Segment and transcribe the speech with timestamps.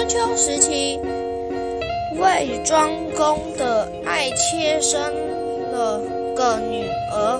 [0.00, 0.98] 春秋时期，
[2.18, 4.98] 魏庄公的爱妾生
[5.72, 6.00] 了
[6.34, 7.38] 个女儿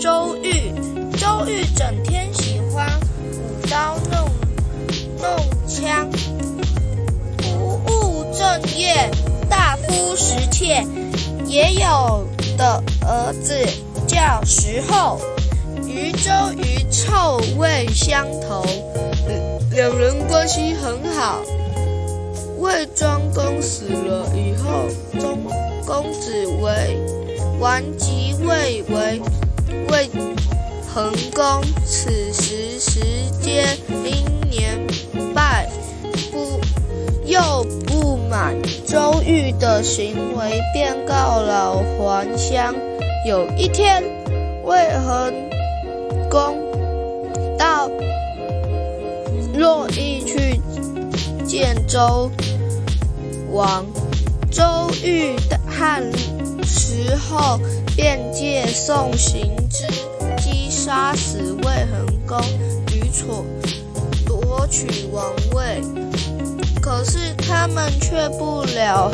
[0.00, 0.72] 周玉。
[1.18, 2.88] 周玉整天喜欢
[3.34, 4.30] 舞刀弄
[5.20, 6.08] 弄枪，
[7.36, 8.94] 不务正业，
[9.50, 10.82] 大夫食妾。
[11.44, 12.26] 也有
[12.56, 13.54] 的儿子
[14.06, 15.20] 叫石后，
[15.86, 18.64] 与周瑜臭味相投。
[19.70, 21.42] 两人关系很好。
[22.58, 25.38] 魏庄公死了以后，中
[25.86, 26.98] 公子为
[27.60, 29.20] 王即位为
[29.88, 30.10] 魏
[30.92, 31.62] 桓公。
[31.86, 33.00] 此时时
[33.40, 33.64] 间
[34.04, 34.86] 因年
[35.34, 35.68] 败，
[36.32, 36.60] 不
[37.24, 37.40] 又
[37.86, 42.74] 不满周瑜的行为，便告老还乡。
[43.24, 44.02] 有一天，
[44.64, 44.76] 魏
[45.06, 45.32] 桓
[46.28, 46.58] 公
[51.60, 52.30] 见周
[53.52, 53.84] 王，
[54.50, 54.64] 周
[55.04, 55.36] 瑜
[55.68, 56.02] 汉
[56.64, 57.60] 时候
[57.94, 59.86] 便借宋行之
[60.42, 62.40] 机杀死魏桓公，
[62.86, 63.44] 吕楚
[64.24, 65.82] 夺取王位。
[66.80, 69.12] 可是他们却不了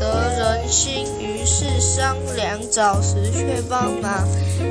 [0.00, 4.26] 得人心，于是商量找石却帮忙，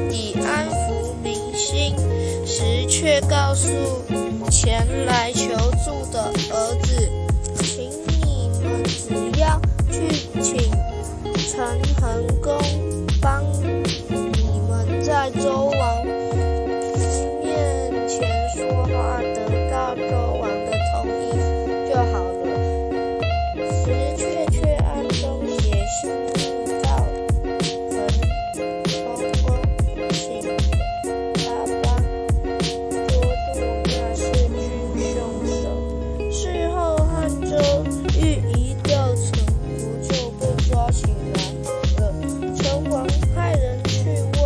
[0.10, 1.96] 以安抚民心。
[2.44, 3.70] 石却告诉。
[4.50, 5.32] 前来
[11.52, 11.60] 陈
[12.00, 12.71] 桓公
[41.34, 41.42] 来
[41.98, 42.14] 了。
[42.56, 44.42] 陈王派人去问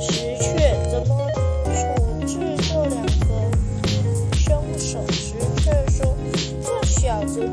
[0.00, 1.26] 石阙怎么
[1.74, 1.78] 处
[2.26, 3.30] 置这两个
[4.36, 5.04] 凶手。
[5.10, 6.16] 石阙说
[6.62, 7.48] ：“这小子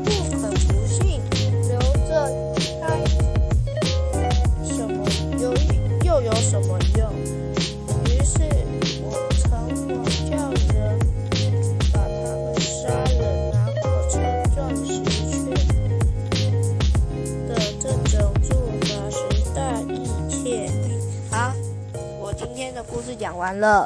[23.18, 23.76] 讲完了。